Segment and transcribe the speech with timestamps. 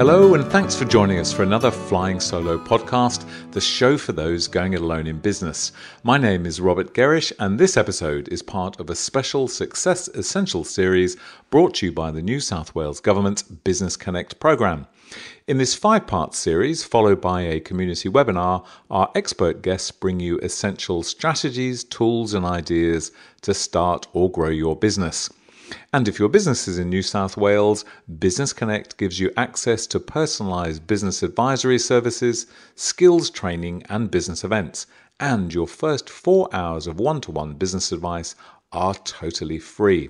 [0.00, 4.48] Hello, and thanks for joining us for another Flying Solo podcast, the show for those
[4.48, 5.72] going it alone in business.
[6.04, 10.70] My name is Robert Gerrish, and this episode is part of a special Success Essentials
[10.70, 11.18] series
[11.50, 14.86] brought to you by the New South Wales Government's Business Connect programme.
[15.46, 20.38] In this five part series, followed by a community webinar, our expert guests bring you
[20.38, 25.28] essential strategies, tools, and ideas to start or grow your business.
[25.92, 27.84] And if your business is in New South Wales,
[28.18, 34.86] Business Connect gives you access to personalised business advisory services, skills training, and business events.
[35.18, 38.34] And your first four hours of one to one business advice
[38.72, 40.08] are totally free.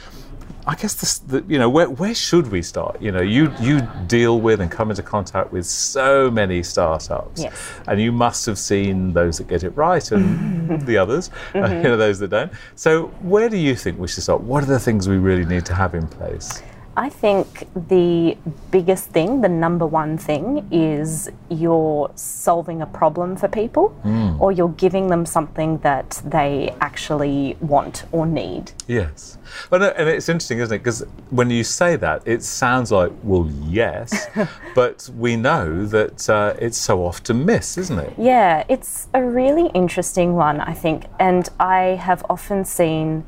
[0.66, 3.00] I guess this, the, you know, where, where should we start?
[3.00, 7.54] You know, you you deal with and come into contact with so many startups, yes.
[7.86, 11.62] and you must have seen those that get it right and the others, mm-hmm.
[11.62, 12.50] uh, you know, those that don't.
[12.76, 14.40] So, where do you think we should start?
[14.40, 16.62] What are the things we really need to have in place?
[16.96, 18.36] I think the
[18.70, 24.38] biggest thing, the number one thing, is you're solving a problem for people mm.
[24.40, 28.72] or you're giving them something that they actually want or need.
[28.86, 29.38] Yes.
[29.70, 30.78] Well, no, and it's interesting, isn't it?
[30.78, 34.28] Because when you say that, it sounds like, well, yes,
[34.74, 38.12] but we know that uh, it's so often missed, isn't it?
[38.16, 41.06] Yeah, it's a really interesting one, I think.
[41.18, 43.24] And I have often seen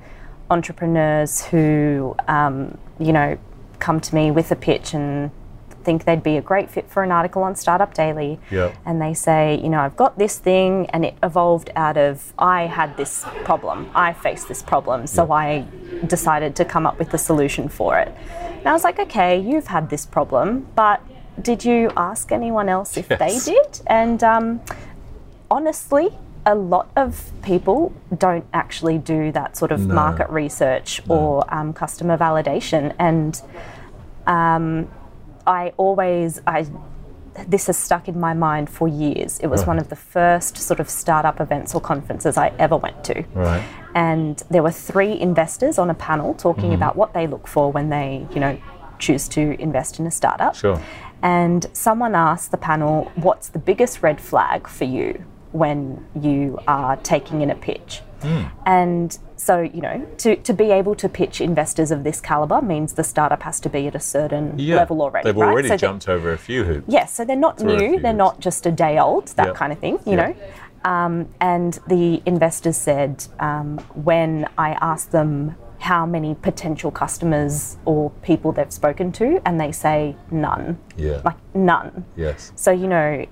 [0.50, 3.36] entrepreneurs who, um, you know,
[3.86, 5.30] come to me with a pitch and
[5.84, 8.40] think they'd be a great fit for an article on Startup Daily.
[8.50, 8.74] Yep.
[8.84, 12.62] And they say, you know, I've got this thing and it evolved out of I
[12.66, 15.30] had this problem, I faced this problem, so yep.
[15.30, 15.46] I
[16.08, 18.12] decided to come up with a solution for it.
[18.58, 21.00] And I was like, okay, you've had this problem, but
[21.40, 23.20] did you ask anyone else if yes.
[23.20, 23.80] they did?
[23.86, 24.60] And um,
[25.48, 26.08] honestly,
[26.46, 29.94] a lot of people don't actually do that sort of no.
[29.94, 31.14] market research no.
[31.14, 32.94] or um, customer validation.
[32.98, 33.40] And
[34.26, 34.90] um,
[35.46, 36.66] I always, I,
[37.46, 39.38] this has stuck in my mind for years.
[39.40, 39.68] It was right.
[39.68, 43.24] one of the first sort of startup events or conferences I ever went to.
[43.34, 43.64] Right.
[43.94, 46.74] And there were three investors on a panel talking mm.
[46.74, 48.60] about what they look for when they, you know,
[48.98, 50.54] choose to invest in a startup.
[50.54, 50.82] Sure.
[51.22, 55.24] And someone asked the panel, What's the biggest red flag for you
[55.56, 58.02] when you are taking in a pitch.
[58.20, 58.50] Mm.
[58.64, 62.94] And so, you know, to, to be able to pitch investors of this caliber means
[62.94, 65.24] the startup has to be at a certain yeah, level already.
[65.26, 65.52] They've right?
[65.52, 66.86] already so jumped over a few hoops.
[66.88, 69.54] Yes, so they're not new, they're not just a day old, that yep.
[69.54, 70.36] kind of thing, you yep.
[70.36, 70.90] know.
[70.90, 78.10] Um, and the investors said um, when I asked them how many potential customers or
[78.22, 80.78] people they've spoken to, and they say none.
[80.96, 81.20] Yeah.
[81.24, 82.04] Like none.
[82.16, 82.52] Yes.
[82.56, 83.26] So, you know,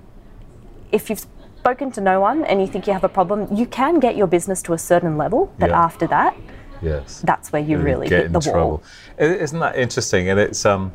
[0.91, 1.25] if you've
[1.65, 4.27] spoken to no one and you think you have a problem, you can get your
[4.27, 5.83] business to a certain level, but yeah.
[5.83, 6.37] after that,
[6.79, 8.83] yes, that's where you, really get hit the wall.
[9.17, 9.43] Trouble.
[9.43, 10.29] Isn't that interesting?
[10.29, 10.93] And it's um,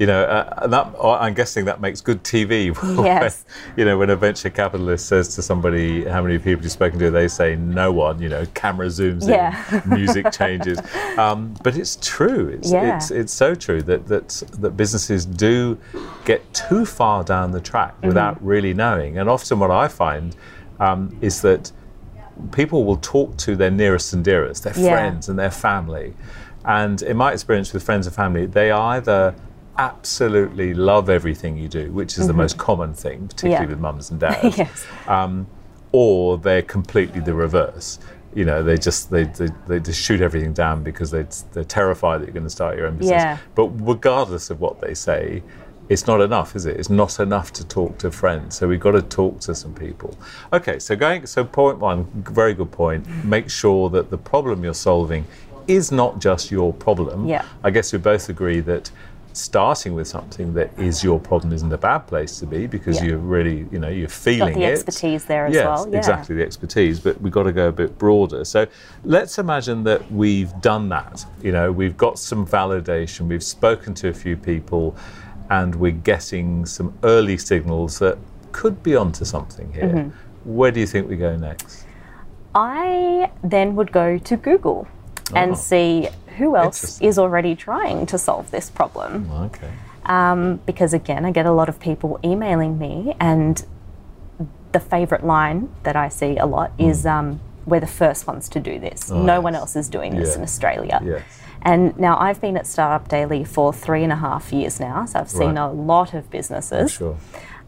[0.00, 2.74] you know, uh, that I'm guessing that makes good TV.
[2.96, 3.44] when, Yes.
[3.76, 6.98] you know, when a venture capitalist says to somebody, "How many people have you've spoken
[7.00, 9.54] to?" They say, "No one." You know, camera zooms Yeah.
[9.84, 10.78] in, music changes.
[11.18, 12.48] Um, but it's true.
[12.48, 12.96] It's, Yeah.
[12.96, 14.28] it's it's so true that that
[14.62, 15.76] that businesses do
[16.24, 18.08] get too far down the track Mm-hmm.
[18.08, 19.18] without really knowing.
[19.18, 20.34] And often, what I find
[20.78, 21.72] um, is that
[22.52, 24.92] people will talk to their nearest and dearest, their Yeah.
[24.92, 26.14] friends and their family.
[26.64, 29.34] And in my experience with friends and family, they either
[29.78, 33.70] absolutely love everything you do, which is the most common thing, particularly Mm-hmm.
[33.70, 33.74] Yeah.
[33.76, 34.86] with mums and dads, Yes.
[35.06, 35.46] um,
[35.92, 37.98] or they're completely the reverse.
[38.34, 42.20] You know, they just they, they, they just shoot everything down because they, they're terrified
[42.20, 43.20] that you're going to start your own business.
[43.22, 43.38] Yeah.
[43.56, 45.42] But regardless of what they say,
[45.88, 46.76] it's not enough, is it?
[46.76, 48.54] It's not enough to talk to friends.
[48.56, 50.16] So we've got to talk to some people.
[50.52, 53.04] Okay, so going so point one, very good point.
[53.24, 55.24] Make sure that the problem you're solving
[55.66, 57.26] is not just your problem.
[57.26, 57.44] Yeah.
[57.64, 58.92] I guess we both agree that
[59.32, 63.10] starting with something that is your problem isn't a bad place to be because Yeah.
[63.10, 64.72] you're really, you know, you're feeling the it.
[64.72, 65.98] expertise there as yes, well, yeah.
[65.98, 68.44] exactly the expertise, but we've got to go a bit broader.
[68.44, 68.66] So
[69.04, 71.24] let's imagine that we've done that.
[71.42, 74.96] You know, we've got some validation, we've spoken to a few people,
[75.48, 78.18] and we're getting some early signals that
[78.52, 79.84] could be onto something here.
[79.84, 80.56] Mm-hmm.
[80.56, 81.86] Where do you think we go next?
[82.54, 84.88] I then would go to Google
[85.34, 89.30] and see who else is already trying to solve this problem.
[89.30, 89.70] Okay.
[90.06, 93.64] Um, because again, I get a lot of people emailing me, and
[94.72, 98.60] the favourite line that I see a lot is um, we're the first ones to
[98.60, 99.10] do this.
[99.10, 99.54] no one.
[99.54, 99.60] Oh, yes.
[99.60, 100.36] else is doing this Yeah.
[100.36, 101.00] in Australia.
[101.04, 101.22] Yes.
[101.62, 105.18] And now I've been at Startup Daily for three and a half years now, so
[105.20, 105.58] I've seen Right.
[105.58, 107.16] a lot of businesses Sure.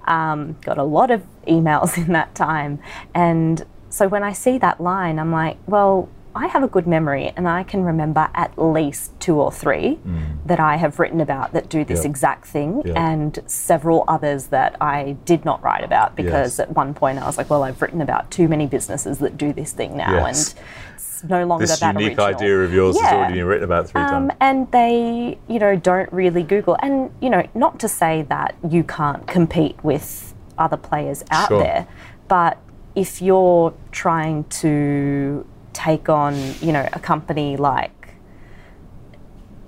[0.06, 2.78] um, got a lot of emails in that time.
[3.14, 7.32] And so when I see that line, I'm like, well, I have a good memory
[7.36, 9.98] and I can remember at least two or three
[10.46, 12.04] that I have written about that do this Mm.
[12.04, 12.10] Yep.
[12.10, 12.96] exact thing, Yep.
[12.96, 16.60] and several others that I did not write about because Yes.
[16.60, 19.52] at one point I was like, well, I've written about too many businesses that do
[19.52, 20.54] this thing now, Yes.
[20.54, 20.64] and
[20.94, 22.26] it's no longer This that unique original.
[22.26, 23.18] idea of yours has Yeah.
[23.18, 24.32] already been written about three Um, times.
[24.40, 26.76] and they, you know, don't really Google.
[26.80, 31.58] And, you know, not to say that you can't compete with other players out Sure.
[31.62, 31.86] there,
[32.28, 32.56] but
[32.94, 38.14] if you're trying to take on, you know, a company like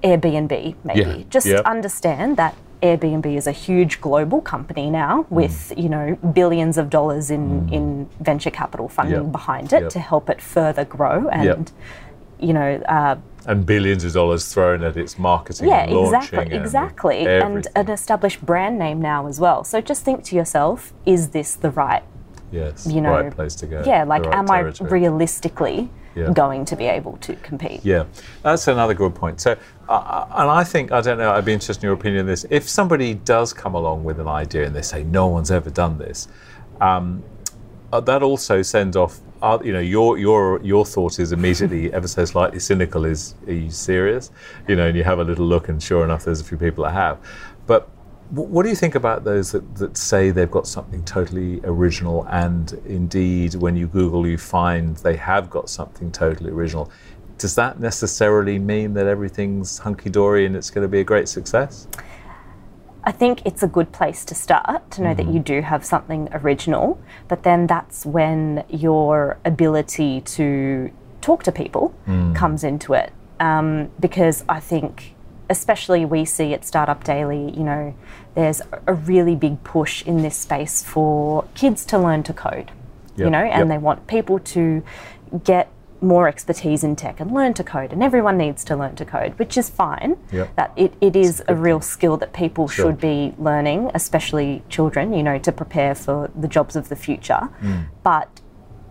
[0.03, 1.25] Airbnb, maybe, Yeah.
[1.31, 1.65] just Yep.
[1.65, 7.31] understand that Airbnb is a huge global company now with, you know, billions of dollars
[7.31, 9.33] in, in venture capital funding Yep.
[9.33, 9.91] behind it Yep.
[9.91, 11.73] to help it further grow and,
[12.39, 13.17] you know, uh,
[13.47, 16.17] and billions of dollars thrown at its marketing yeah, and launching.
[16.17, 17.73] exactly, and exactly, and everything.
[17.77, 19.65] an established brand name now as well.
[19.65, 22.03] So just think to yourself: Is this the right,
[22.55, 23.83] yes, you know, right place to go.
[23.85, 24.91] Yeah, like, right am territory.
[24.91, 26.33] I realistically Yeah.
[26.33, 27.81] going to be able to compete?
[27.85, 28.05] Yeah,
[28.43, 29.41] that's another good point.
[29.41, 29.57] So,
[29.89, 31.33] uh, and I think I don't know.
[31.33, 32.47] I'd be interested in your opinion on this.
[32.51, 35.99] If somebody does come along with an idea and they say no one's ever done
[35.99, 36.29] this,
[36.81, 37.23] um,
[37.93, 39.21] uh, that also sends off.
[39.43, 43.05] Uh, you know, your your your thought is immediately ever so slightly cynical.
[43.05, 44.31] Is are you serious?
[44.69, 46.85] You know, and you have a little look, and sure enough, there's a few people
[46.85, 47.19] that have.
[47.67, 47.89] But
[48.31, 52.73] what do you think about those that, that say they've got something totally original, and
[52.87, 56.91] indeed, when you Google, you find they have got something totally original?
[57.39, 61.29] Does that necessarily mean that everything's hunky dory and it's going to be a great
[61.29, 61.89] success?
[63.07, 66.29] I think it's a good place to start to know that you do have something
[66.33, 66.99] original,
[67.29, 70.91] but then that's when your ability to
[71.21, 71.95] talk to people
[72.35, 73.13] comes into it.
[73.41, 75.14] Um, because I think,
[75.51, 77.95] especially we see at Startup Daily, you know,
[78.35, 82.71] there's a really big push in this space for kids to learn to code,
[83.17, 83.69] you know, and yep.
[83.69, 84.83] they want people to
[85.45, 85.69] get
[86.01, 89.33] more expertise in tech and learn to code and everyone needs to learn to code
[89.39, 90.55] which is fine Yep.
[90.57, 92.87] that it, it is a real skill that people Sure.
[92.91, 97.49] should be learning especially children you know to prepare for the jobs of the future
[97.63, 97.87] Mm.
[98.03, 98.29] but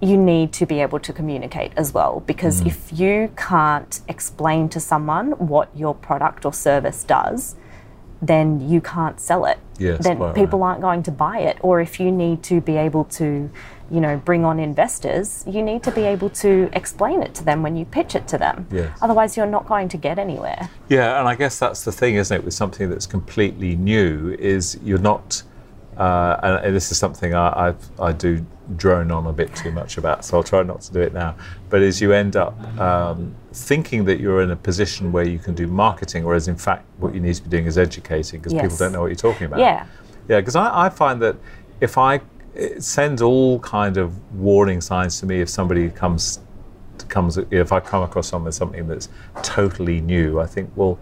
[0.04, 2.68] you need to be able to communicate as well because Mm.
[2.68, 7.56] if you can't explain to someone what your product or service does
[8.26, 9.60] then you can't sell it.
[9.78, 10.70] Yes, then people right.
[10.70, 11.58] aren't going to buy it.
[11.62, 13.50] Or if you need to be able to,
[13.92, 17.62] you know, bring on investors, you need to be able to explain it to them
[17.64, 18.66] when you pitch it to them.
[18.72, 18.98] Yes.
[19.02, 20.70] Otherwise, you're not going to get anywhere.
[20.88, 24.80] Yeah, and I guess that's the thing, isn't it, with something that's completely new, is
[24.82, 25.44] you're not,
[25.98, 28.46] uh, and, this is something I, I, I do
[28.78, 31.36] drone on a bit too much about, so I'll try not to do it now,
[31.70, 35.54] but is you end up um, thinking that you're in a position where you can
[35.54, 38.78] do marketing, whereas in fact what you need to be doing is educating, because people
[38.78, 39.60] don't know what you're talking about.
[39.60, 39.86] Yeah.
[40.30, 41.36] Yeah, because I, I find that
[41.82, 42.22] if I,
[42.56, 46.40] it sends all kind of warning signs to me if somebody comes,
[47.10, 49.10] comes if I come across someone with something that's
[49.42, 50.98] totally new, I think, well,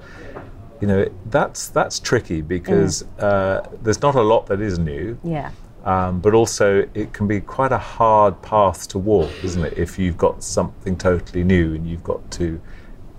[0.82, 5.18] you know, that's that's tricky because uh, there's not a lot that is new.
[5.24, 5.52] Yeah.
[5.86, 9.78] Um, but also, it can be quite a hard path to walk, isn't it?
[9.78, 12.62] If you've got something totally new and you've got to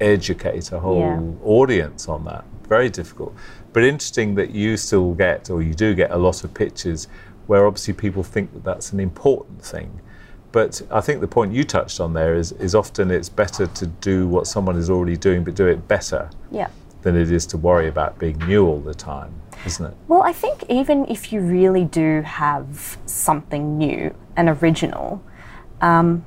[0.00, 1.20] educate a whole Yeah.
[1.44, 2.44] audience on that.
[2.68, 3.34] Very difficult.
[3.72, 7.08] But interesting that you still get, or you do get, a lot of pitches
[7.46, 10.00] where obviously people think that that's an important thing.
[10.52, 13.86] But I think the point you touched on there is, is often it's better to
[13.86, 16.68] do what someone is already doing, but do it better Yeah.
[17.02, 19.34] Than it is to worry about being new all the time,
[19.66, 19.94] isn't it?
[20.08, 25.22] Well, I think even if you really do have something new and original,
[25.80, 26.24] um,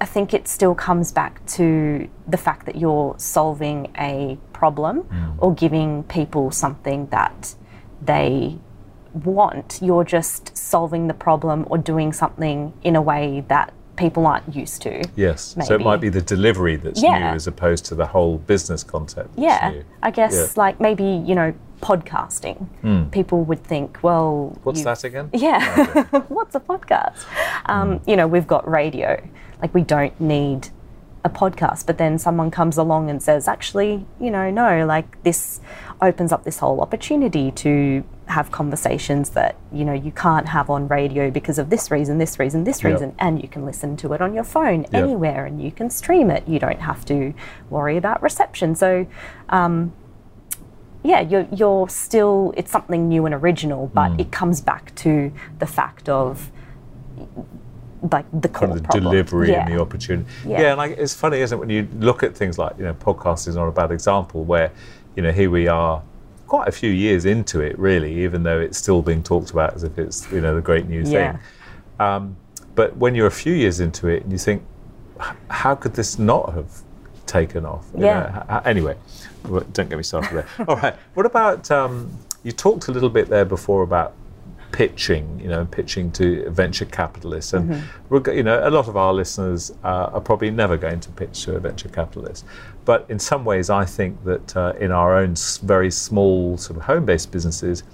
[0.00, 5.54] I think it still comes back to the fact that you're solving a problem or
[5.54, 7.54] giving people something that
[8.02, 8.58] they
[9.14, 9.78] want.
[9.80, 14.82] You're just solving the problem or doing something in a way that people aren't used
[14.82, 15.02] to.
[15.16, 15.56] Yes.
[15.66, 17.18] So it might be the delivery that's Yeah.
[17.18, 19.30] new as opposed to the whole business concept.
[19.36, 19.84] Yeah, new.
[20.02, 20.62] I guess Yeah.
[20.62, 23.10] like maybe you know podcasting.
[23.10, 25.28] People would think, well, What's you've- that again?
[25.32, 27.24] Yeah, what's a podcast?
[27.66, 29.22] Um, You know, we've got radio.
[29.62, 30.68] Like we don't need
[31.24, 35.60] a podcast, but then someone comes along and says, actually, you know, no, like this
[36.00, 40.88] opens up this whole opportunity to have conversations that you know you can't have on
[40.88, 42.92] radio because of this reason, this reason, this Yep.
[42.92, 46.30] reason, and you can listen to it on your phone anywhere, and you can stream
[46.30, 46.46] it.
[46.48, 47.32] You don't have to
[47.70, 48.74] worry about reception.
[48.74, 49.06] So.
[49.48, 49.92] Um,
[51.04, 54.20] yeah, you're, you're still, it's something new and original, but Mm.
[54.22, 55.30] it comes back to
[55.60, 56.50] the fact of
[58.10, 59.04] like the core kind of the problem.
[59.12, 59.66] delivery yeah.
[59.66, 60.28] and the opportunity.
[60.44, 60.60] Yeah.
[60.60, 62.94] Yeah, and like, it's funny, isn't it, when you look at things like, you know,
[62.94, 64.72] podcast is not a bad example where,
[65.14, 66.02] you know, here we are
[66.46, 69.82] quite a few years into it, really, even though it's still being talked about as
[69.84, 71.32] if it's, you know, the great new Yeah.
[71.32, 71.40] thing.
[71.98, 72.36] Um,
[72.74, 74.62] but when you're a few years into it and you think,
[75.50, 76.82] how could this not have
[77.26, 77.86] taken off?
[77.94, 78.44] You Yeah.
[78.48, 78.96] know, anyway,
[79.44, 80.46] don't get me started there.
[80.68, 80.94] All right.
[81.14, 82.10] What about, um,
[82.42, 84.12] you talked a little bit there before about
[84.76, 87.54] pitching, you know, pitching to venture capitalists.
[87.54, 88.30] And, Mm-hmm.
[88.30, 91.56] you know, a lot of our listeners uh, are probably never going to pitch to
[91.56, 92.44] a venture capitalist.
[92.84, 96.82] But in some ways, I think that uh, in our own very small sort of
[96.84, 97.84] home based businesses,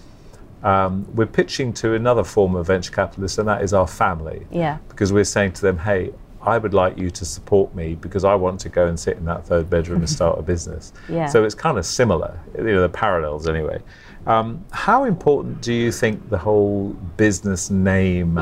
[0.65, 4.47] um, we're pitching to another form of venture capitalist, and that is our family.
[4.51, 4.79] Yeah.
[4.89, 6.11] Because we're saying to them, hey,
[6.43, 9.25] I would like you to support me because I want to go and sit in
[9.27, 10.93] that third bedroom and start a business.
[11.09, 11.27] Yeah.
[11.27, 13.81] So it's kind of similar, you know, the parallels anyway.
[14.27, 18.39] Um, how important do you think the whole business name,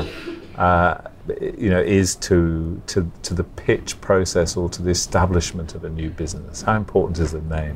[0.55, 0.97] uh,
[1.39, 5.89] you know, is to, to to the pitch process or to the establishment of a
[5.89, 6.61] new business?
[6.61, 7.73] How important is the name?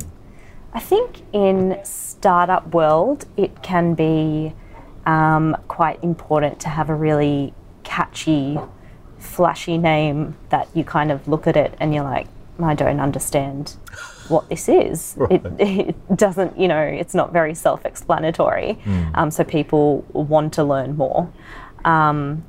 [0.72, 4.52] I think in startup world, it can be
[5.06, 8.58] um, quite important to have a really catchy,
[9.26, 12.26] flashy name that you kind of look at it and you're like,
[12.58, 13.76] I don't understand
[14.28, 15.16] what this is.
[15.30, 18.78] It, it doesn't, you know, it's not very self-explanatory.
[19.14, 21.30] Um, so people want to learn more.
[21.84, 22.44] Um,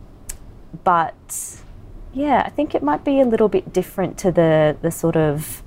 [0.84, 1.62] but
[2.14, 5.64] yeah, I think it might be a little bit different to the the sort of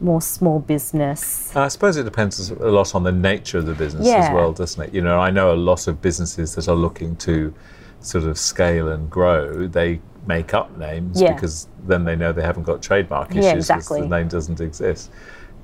[0.00, 1.54] more small business.
[1.54, 4.82] I suppose it depends a lot on the nature of the business as well, doesn't
[4.82, 4.94] it?
[4.94, 7.52] You know, I know a lot of businesses that are looking to
[8.00, 9.66] sort of scale and grow.
[9.66, 11.32] They make up names Yeah.
[11.34, 14.00] because then they know they haven't got trademark Yeah, issues exactly.
[14.00, 15.10] because the name doesn't exist.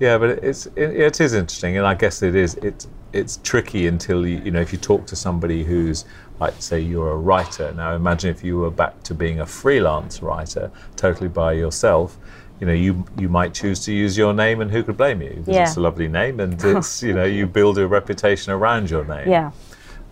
[0.00, 3.86] Yeah, but it's it, it is interesting, and I guess it is it's it's tricky
[3.86, 6.04] until you you know if you talk to somebody who's
[6.38, 7.72] like say you're a writer.
[7.72, 12.18] Now imagine if you were back to being a freelance writer, totally by yourself.
[12.60, 15.30] You know, you you might choose to use your name, and who could blame you?
[15.30, 15.62] Because Yeah.
[15.62, 19.28] it's a lovely name, and it's you know you build a reputation around your name.
[19.30, 19.50] Yeah.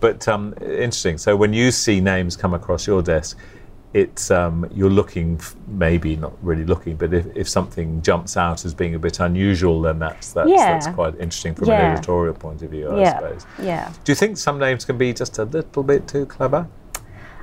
[0.05, 1.17] But um, interesting.
[1.17, 3.39] So when you see names come across your desk,
[3.93, 8.65] it's um, you're looking, f- maybe not really looking, but if, if something jumps out
[8.65, 11.79] as being a bit unusual, then that's that's, that's quite interesting from Yeah.
[11.87, 13.15] an editorial point of view, I Yeah.
[13.19, 13.45] suppose.
[13.59, 13.91] Yeah.
[14.03, 16.67] Do you think some names can be just a little bit too clever?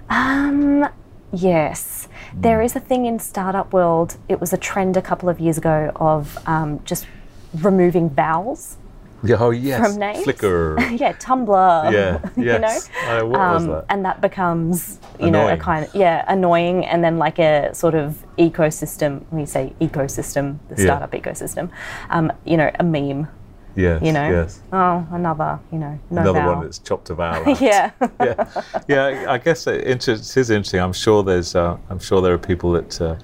[0.08, 0.86] Um,
[1.32, 2.06] yes.
[2.32, 4.18] There is a thing in startup world.
[4.28, 7.06] It was a trend a couple of years ago of um, just
[7.54, 8.78] removing vowels Yeah,
[9.38, 10.26] oh yes, from names.
[10.26, 10.76] Flickr.
[11.00, 11.92] yeah, Tumblr.
[11.92, 12.88] yeah, you yes.
[13.06, 13.08] know.
[13.08, 13.84] Uh, what was Um, that?
[13.88, 17.94] and that becomes, you know, a kind of yeah, annoying, and then like a sort
[17.94, 19.22] of ecosystem.
[19.30, 20.86] When you say ecosystem, the Yeah.
[20.86, 21.70] startup ecosystem,
[22.10, 23.28] um, you know, a meme.
[23.74, 24.60] yes, You know, yes.
[24.72, 26.54] oh, another, you know, no Another vowel.
[26.56, 27.56] one that's chopped a vowel.
[27.60, 28.44] yeah, yeah,
[28.88, 29.24] yeah.
[29.28, 30.80] I guess it, it is interesting.
[30.80, 31.54] I'm sure there's.
[31.54, 33.16] Uh, I'm sure there are people that uh,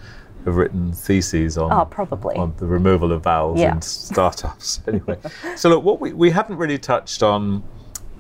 [0.49, 1.73] have written theses on.
[1.73, 2.37] Oh, probably.
[2.37, 3.75] on the removal of vowels Yeah.
[3.75, 4.81] in startups.
[4.89, 5.19] anyway,
[5.57, 7.63] so look, what we, we haven't really touched on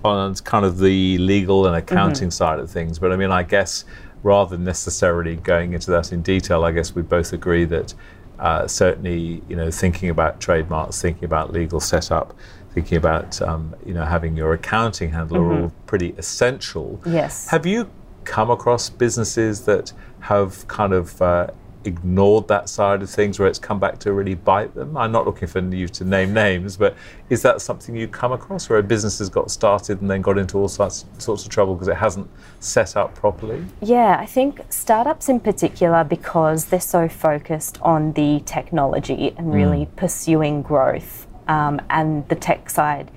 [0.04, 2.30] on kind of the legal and accounting Mm-hmm.
[2.30, 3.84] side of things, but I mean, I guess
[4.22, 7.94] rather than necessarily going into that in detail, I guess we both agree that.
[8.38, 12.36] Uh, certainly, you know, thinking about trademarks, thinking about legal setup,
[12.72, 17.00] thinking about um, you know having your accounting handle are all pretty essential.
[17.04, 17.48] Yes.
[17.48, 17.90] Have you
[18.22, 21.48] come across businesses that have kind of uh,
[21.88, 24.96] ignored that side of things where it's come back to really bite them?
[24.96, 26.94] I'm not looking for you to name names, but
[27.28, 30.38] is that something you come across where a business has got started and then got
[30.38, 32.28] into all sorts, sorts of trouble because it hasn't
[32.60, 33.64] set up properly?
[33.82, 39.86] Yeah, I think startups in particular, because they're so focused on the technology and really
[39.86, 39.96] Mm.
[39.96, 43.10] pursuing growth, um, and the tech side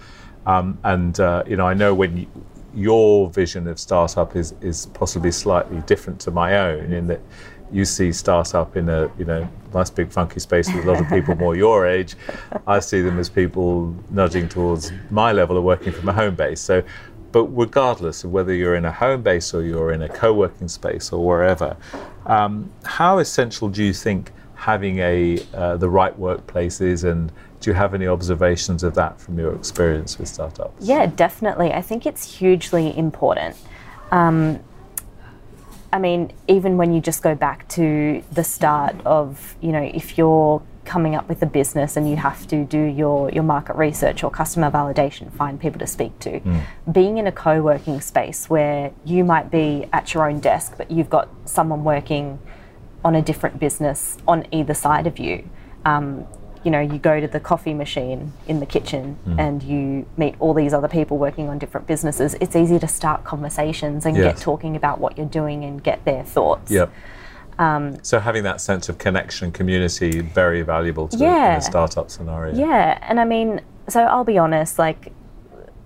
[0.46, 2.26] um, and uh, you know, I know when you,
[2.74, 7.22] your vision of startup is is possibly slightly different to my own, in that
[7.70, 11.08] you see startup in a you know nice big funky space with a lot of
[11.08, 12.14] people more your age.
[12.66, 16.60] I see them as people nudging towards my level of working from a home base.
[16.60, 16.82] So
[17.32, 21.12] but regardless of whether you're in a home base or you're in a co-working space
[21.12, 21.76] or wherever,
[22.26, 27.70] um, how essential do you think having a uh, the right workplace is, and do
[27.70, 30.84] you have any observations of that from your experience with startups?
[30.84, 31.72] Yeah, definitely.
[31.72, 33.56] I think it's hugely important.
[34.10, 34.60] Um,
[35.92, 40.18] I mean, even when you just go back to the start of, you know, if
[40.18, 44.22] you're coming up with a business and you have to do your, your market research
[44.22, 46.40] or customer validation, find people to speak to,
[46.92, 50.90] being in a co working space where you might be at your own desk, but
[50.90, 52.38] you've got someone working
[53.04, 55.48] on a different business on either side of you.
[55.84, 56.26] Um,
[56.64, 60.54] you know, you go to the coffee machine in the kitchen and you meet all
[60.54, 62.34] these other people working on different businesses.
[62.40, 66.24] It's easy to start conversations and get talking about what you're doing and get their
[66.24, 66.70] thoughts.
[66.70, 66.92] Yep.
[68.02, 72.54] so having that sense of connection and community very valuable to in a startup scenario.
[72.54, 75.12] Yeah, and I mean, so I'll be honest, like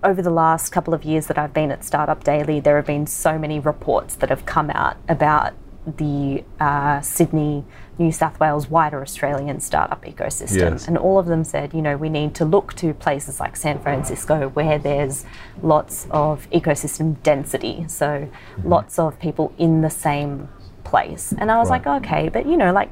[0.03, 3.07] over the last couple of years that I've been at Startup Daily, there have been
[3.07, 5.53] so many reports that have come out about
[5.85, 7.65] the uh, Sydney,
[7.97, 10.71] New South Wales, wider Australian startup ecosystem.
[10.71, 10.87] Yes.
[10.87, 13.79] And all of them said, you know, we need to look to places like San
[13.79, 15.25] Francisco where there's
[15.61, 17.85] lots of ecosystem density.
[17.87, 18.27] So
[18.63, 20.49] lots of people in the same
[20.83, 21.33] place.
[21.37, 21.85] And I was Right.
[21.85, 22.89] like, okay, but you know, like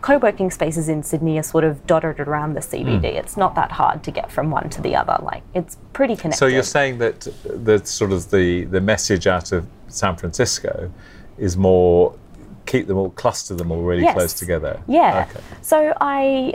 [0.00, 3.10] co-working spaces in Sydney are sort of dotted around the CBD.
[3.12, 3.16] Hmm.
[3.16, 5.16] It's not that hard to get from one to the other.
[5.22, 6.38] Like it's pretty connected.
[6.38, 10.90] So you're saying that the sort of the the message out of San Francisco
[11.38, 12.14] is more
[12.68, 14.14] keep them all cluster them all really Yes.
[14.14, 14.80] close together.
[14.86, 15.26] Yeah.
[15.28, 15.40] Okay.
[15.62, 16.54] So I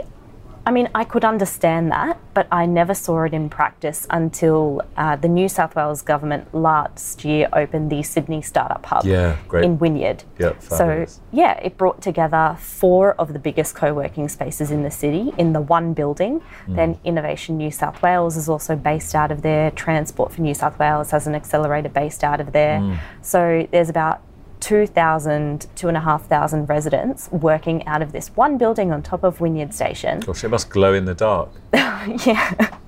[0.66, 5.14] I mean, I could understand that, but I never saw it in practice until uh,
[5.16, 10.24] the New South Wales government last year opened the Sydney Startup Hub Yeah, in Wynyard.
[10.38, 14.90] Yeah, so, yeah, it brought together four of the biggest co working spaces in the
[14.90, 16.40] city in the one building.
[16.66, 16.76] Mm.
[16.76, 19.70] Then, Innovation New South Wales is also based out of there.
[19.70, 22.78] Transport for New South Wales has an accelerator based out of there.
[22.80, 22.98] Mm.
[23.20, 24.22] So, there's about
[24.64, 30.20] 2,000, 2,500 residents working out of this one building on top of Wynyard Station.
[30.20, 31.50] Gosh, it must glow in the dark.
[31.74, 32.78] yeah.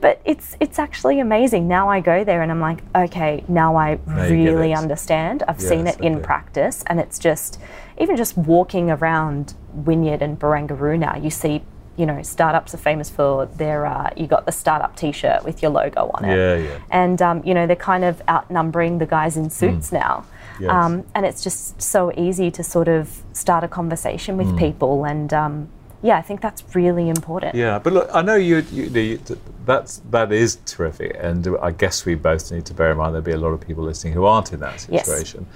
[0.00, 1.66] but it's it's actually amazing.
[1.66, 5.42] Now I go there and I'm like, okay, now I Now really understand.
[5.48, 6.24] I've seen Yes, it in okay.
[6.24, 7.58] practice and it's just
[8.00, 11.64] even just walking around Wynyard and Barangaroo now, you see
[11.96, 15.60] you know, startups are famous for their, uh, you got the startup t shirt with
[15.62, 16.36] your logo on it.
[16.36, 16.78] Yeah, yeah.
[16.92, 20.24] And, um, you know, they're kind of outnumbering the guys in suits now.
[20.60, 20.70] Yes.
[20.70, 24.56] Um, and it's just so easy to sort of start a conversation with Hmm.
[24.56, 25.04] people.
[25.04, 25.68] And um,
[26.02, 27.54] yeah, I think that's really important.
[27.54, 28.58] Yeah, but look, I know you.
[28.72, 29.18] you, you
[29.66, 33.24] that's that is terrific, and I guess we both need to bear in mind there'll
[33.24, 35.04] be a lot of people listening who aren't in that Yes.
[35.06, 35.46] situation,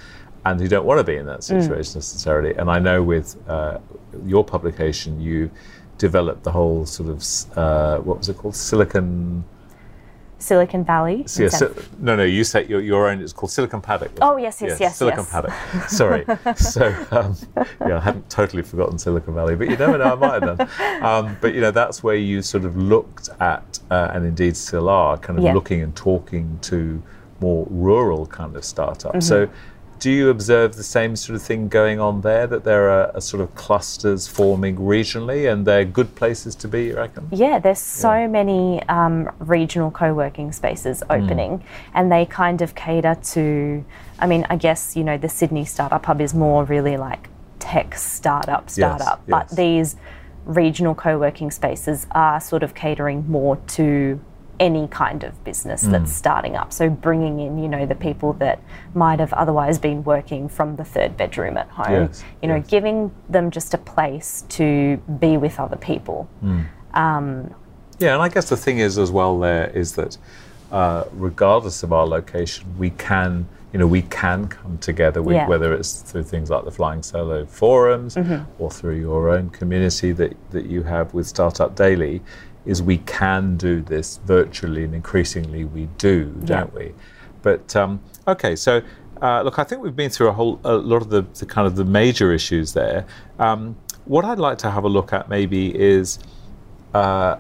[0.44, 2.54] and who don't want to be in that situation necessarily.
[2.56, 3.78] And I know with uh,
[4.26, 5.50] your publication, you
[5.98, 7.22] developed the whole sort of
[7.56, 9.44] uh, what was it called, Silicon.
[10.42, 11.24] Silicon Valley.
[11.38, 11.66] Yeah, si-
[12.00, 13.20] no, no, you set your, your own.
[13.20, 14.10] It's called Silicon Paddock.
[14.20, 14.42] Oh, it?
[14.42, 15.30] yes, yes, yes, Silicon yes.
[15.30, 15.88] Paddock.
[15.88, 16.24] Sorry.
[16.56, 17.36] so, um,
[17.86, 21.02] yeah, I hadn't totally forgotten Silicon Valley, but you never know, I might have done.
[21.02, 24.88] Um, but you know, that's where you sort of looked at, uh, and indeed still
[24.88, 25.54] are, kind of Yeah.
[25.54, 27.02] looking and talking to
[27.40, 29.26] more rural kind of startups.
[29.26, 29.54] So, Mm-hmm.
[30.02, 32.48] Do you observe the same sort of thing going on there?
[32.48, 36.96] That there are, sort of clusters forming regionally, and they're good places to be, you
[36.96, 37.28] reckon?
[37.30, 38.26] Yeah, there's so yeah.
[38.26, 41.12] many um, regional co-working spaces hmm.
[41.12, 41.62] opening, mm.
[41.94, 43.84] and they kind of cater to.
[44.18, 47.28] I mean, I guess you know the Sydney Startup Hub is more really like
[47.60, 49.56] tech startup startup, yes, but yes.
[49.56, 49.96] these
[50.44, 54.20] regional co-working spaces are sort of catering more to
[54.62, 55.90] any kind of business mm.
[55.90, 56.72] that's starting up.
[56.72, 58.60] So bringing in, you know, the people that
[58.94, 62.68] might have otherwise been working from the third bedroom at home, yes, you know, yes.
[62.68, 66.28] giving them just a place to be with other people.
[66.44, 66.66] Mm.
[66.94, 67.54] Um,
[67.98, 70.16] yeah, and I guess the thing is as well there is that
[70.70, 75.48] uh, regardless of our location, we can you know, we can come together, with, yeah.
[75.48, 78.44] whether it's through things like the Flying Solo forums mm-hmm.
[78.62, 82.20] or through your own community that, that you have with Startup Daily
[82.64, 86.92] is we can do this virtually, and increasingly we do, don't we?
[87.42, 88.82] But um, okay, so
[89.20, 91.66] uh, look, I think we've been through a whole a lot of the, the kind
[91.66, 93.06] of the major issues there.
[93.38, 96.18] Um, what I'd like to have a look at maybe is,
[96.92, 97.36] uh,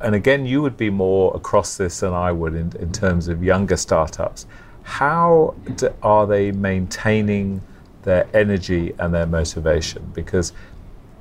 [0.00, 3.42] and again, you would be more across this than I would in, in terms of
[3.42, 4.46] younger startups.
[4.82, 7.62] How do, are they maintaining
[8.02, 10.08] their energy and their motivation?
[10.14, 10.52] Because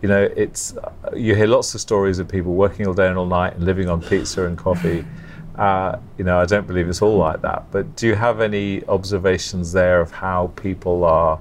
[0.03, 0.75] you know, it's
[1.15, 3.87] you hear lots of stories of people working all day and all night and living
[3.89, 5.03] on pizza and coffee.
[5.53, 7.65] Uh, you know, I don't believe it's all like that.
[7.69, 11.39] But do you have any observations there of how people are,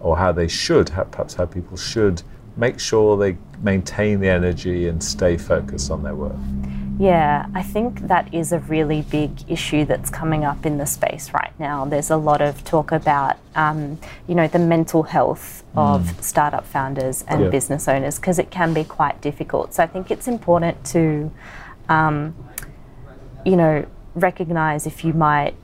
[0.00, 2.22] or how they should, perhaps how people should
[2.56, 6.32] make sure they maintain the energy and stay focused on their work?
[7.02, 11.34] Yeah, I think that is a really big issue that's coming up in the space
[11.34, 11.84] right now.
[11.84, 16.22] There's a lot of talk about, um, you know, the mental health of mm.
[16.22, 17.48] startup founders and yeah.
[17.48, 19.74] business owners because it can be quite difficult.
[19.74, 21.32] So I think it's important to,
[21.88, 22.36] um,
[23.44, 23.84] you know,
[24.14, 25.56] recognize if you might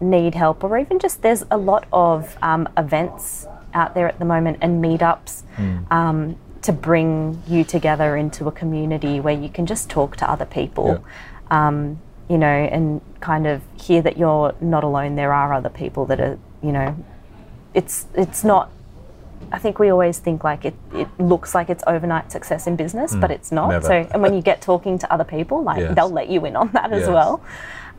[0.00, 4.24] need help or even just there's a lot of um, events out there at the
[4.24, 5.90] moment and meetups mm.
[5.90, 10.46] um, to bring you together into a community where you can just talk to other
[10.46, 11.02] people.
[11.50, 11.68] Yeah.
[11.68, 15.14] Um, you know, and kind of hear that you're not alone.
[15.14, 16.96] There are other people that are, you know,
[17.74, 18.70] it's it's not.
[19.52, 23.14] I think we always think like it, it looks like it's overnight success in business,
[23.14, 23.68] mm, but it's not.
[23.68, 23.86] Never.
[23.86, 25.94] So, and when you get talking to other people, like yes.
[25.94, 27.02] they'll let you in on that yes.
[27.02, 27.42] as well.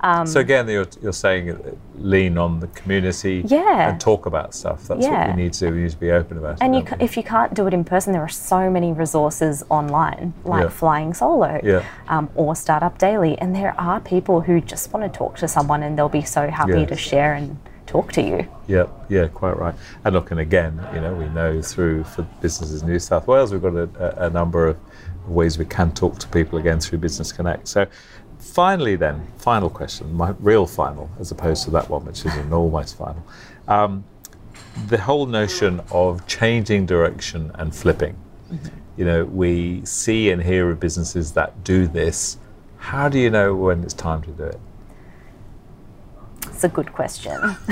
[0.02, 3.90] Um, so again, you're, you're saying lean on the community yeah.
[3.90, 4.88] and talk about stuff.
[4.88, 5.28] That's yeah.
[5.30, 5.74] what we need to do.
[5.74, 6.80] We need to be open about and it.
[6.80, 10.34] And you if you can't do it in person, there are so many resources online,
[10.44, 10.70] like yeah.
[10.70, 11.84] Flying Solo yeah.
[12.08, 13.38] um, or Startup Daily.
[13.40, 16.50] And there are people who just want to talk to someone and they'll be so
[16.50, 16.90] happy yes.
[16.90, 17.58] to share and
[17.96, 18.48] talk to you.
[18.68, 19.76] Yeah, yeah, quite right.
[20.04, 23.54] And look, and again, you know, we know through for businesses in New South Wales,
[23.54, 24.78] we've got a, a number of
[25.28, 27.68] ways we can talk to people again through Business Connect.
[27.68, 27.88] So
[28.38, 32.52] finally, then, final question, my real final, as opposed to that one, which is an
[32.52, 33.24] almost final.
[33.68, 34.04] Um,
[34.88, 38.16] the whole notion of changing direction and flipping.
[38.52, 38.68] Mm-hmm.
[38.98, 42.38] You know, we see and hear of businesses that do this.
[42.78, 44.60] How do you know when it's time to do it?
[46.48, 47.38] It's a good question.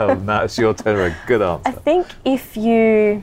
[0.00, 1.68] oh, now it's your turn for a good answer.
[1.68, 3.22] I think if you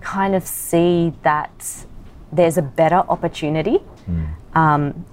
[0.00, 1.84] kind of see that
[2.32, 4.28] there's a better opportunity, mm.
[4.54, 5.04] um,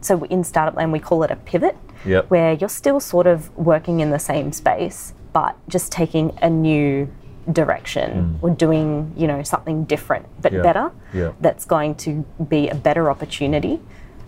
[0.00, 2.30] so in startup land we call it a pivot yep.
[2.30, 7.08] where you're still sort of working in the same space but just taking a new
[7.52, 8.42] direction mm.
[8.42, 10.62] or doing you know something different but yep.
[10.62, 11.34] better yep.
[11.40, 13.80] that's going to be a better opportunity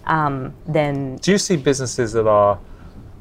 [0.06, 2.58] um, then do you see businesses that are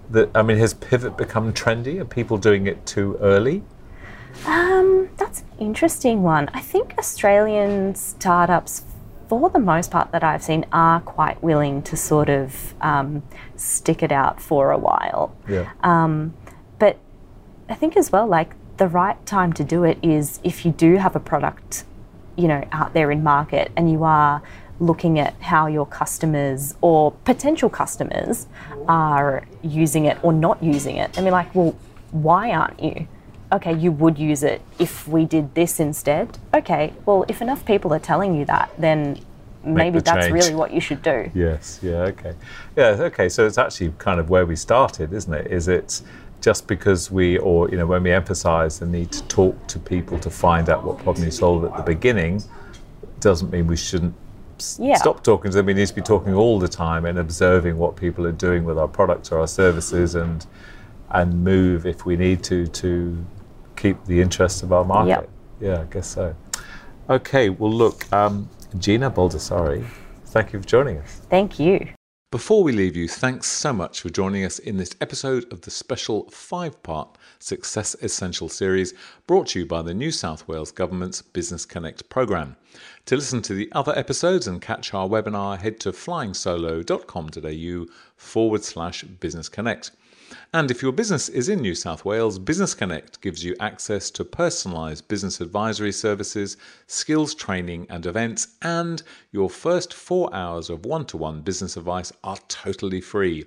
[0.10, 3.64] that i mean has pivot become trendy are people doing it too early
[4.46, 8.84] um, that's an interesting one i think australian startups
[9.30, 13.22] for the most part that I've seen, are quite willing to sort of um,
[13.56, 15.36] stick it out for a while.
[15.48, 15.72] Yeah.
[15.84, 16.34] Um,
[16.80, 16.98] but
[17.70, 20.96] I think as well, like the right time to do it is if you do
[20.96, 21.84] have a product,
[22.36, 24.42] you know, out there in market and you are
[24.80, 28.48] looking at how your customers or potential customers
[28.88, 31.18] are using it or not using it.
[31.18, 31.76] I mean, like, well,
[32.12, 33.08] why aren't you?
[33.52, 36.38] okay, you would use it if we did this instead.
[36.54, 39.20] Okay, well, if enough people are telling you that, then
[39.64, 40.34] maybe that's change.
[40.34, 41.30] really what you should do.
[41.34, 42.34] Yes, yeah, okay.
[42.76, 45.48] Yeah, okay, so it's actually kind of where we started, isn't it?
[45.48, 46.02] Is it
[46.42, 50.20] just because we, or, you know, when we emphasize the need to talk to people
[50.20, 52.44] to find out what problem you solve at the beginning,
[53.20, 54.16] doesn't mean we shouldn't
[54.80, 54.96] yeah.
[54.96, 55.66] stop talking to them.
[55.66, 58.78] We need to be talking all the time and observing what people are doing with
[58.78, 60.46] our products or our services and
[61.12, 63.26] and move if we need to to
[63.76, 65.10] keep the interest of our market.
[65.10, 65.30] Yep.
[65.62, 66.36] Yeah, I guess so.
[67.10, 69.84] Okay, well, look, um, Gina Baldassarre,
[70.26, 71.22] thank you for joining us.
[71.30, 71.90] Thank you.
[72.32, 75.72] Before we leave you, thanks so much for joining us in this episode of the
[75.72, 78.94] special five part Success Essential series
[79.26, 82.56] brought to you by the New South Wales Government's Business Connect programme.
[83.08, 89.04] To listen to the other episodes and catch our webinar, head to flyingsolo.com.au forward slash
[89.06, 89.90] business connect.
[90.52, 94.26] And if your business is in New South Wales, Business Connect gives you access to
[94.26, 96.58] personalised business advisory services,
[96.88, 102.12] skills training and events, and your first four hours of one to one business advice
[102.24, 103.46] are totally free.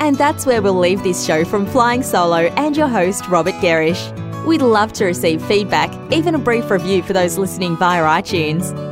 [0.00, 4.46] And that's where we'll leave this show from Flying Solo and your host, Robert Gerrish.
[4.46, 8.91] We'd love to receive feedback, even a brief review for those listening via iTunes.